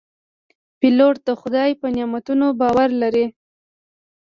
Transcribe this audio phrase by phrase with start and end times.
[0.79, 3.25] پیلوټ د خدای په نعمتونو باور لري.